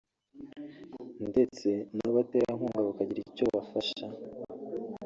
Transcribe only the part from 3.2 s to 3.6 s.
icyo